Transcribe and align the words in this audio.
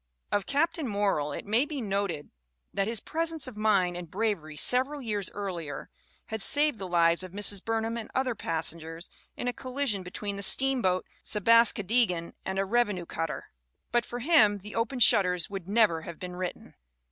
Of 0.31 0.47
Captain 0.47 0.87
Morrill 0.87 1.31
it 1.31 1.45
may 1.45 1.63
be 1.63 1.79
noted 1.79 2.31
that 2.73 2.87
his 2.87 2.99
presence 2.99 3.45
of 3.45 3.55
mind 3.55 3.95
and 3.95 4.09
bravery 4.09 4.57
several 4.57 4.99
years 4.99 5.29
earlier 5.29 5.91
had 6.25 6.41
saved 6.41 6.79
the 6.79 6.87
lives 6.87 7.21
of 7.21 7.33
Mrs. 7.33 7.63
Burnham 7.63 7.97
and 7.97 8.09
other 8.15 8.33
passengers 8.33 9.11
in 9.37 9.47
a 9.47 9.53
collision 9.53 10.01
be 10.01 10.09
tween 10.09 10.37
the 10.37 10.41
steamboat 10.41 11.05
Sebascodegan 11.21 12.33
and 12.43 12.57
a 12.57 12.65
revenue 12.65 13.05
cutter. 13.05 13.49
But 13.91 14.03
for 14.03 14.17
him 14.17 14.57
The 14.57 14.73
Opened 14.73 15.03
Shutters 15.03 15.51
would 15.51 15.67
never 15.69 16.01
have 16.01 16.17
been 16.17 16.35
written. 16.35 16.73